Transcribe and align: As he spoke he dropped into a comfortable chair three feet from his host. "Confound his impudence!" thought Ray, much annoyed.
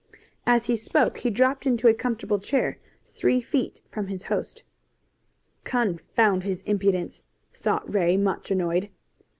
As 0.47 0.65
he 0.65 0.75
spoke 0.75 1.19
he 1.19 1.29
dropped 1.29 1.67
into 1.67 1.87
a 1.87 1.93
comfortable 1.93 2.39
chair 2.39 2.79
three 3.05 3.39
feet 3.39 3.83
from 3.91 4.07
his 4.07 4.23
host. 4.23 4.63
"Confound 5.63 6.41
his 6.41 6.61
impudence!" 6.61 7.23
thought 7.53 7.87
Ray, 7.93 8.17
much 8.17 8.49
annoyed. 8.49 8.89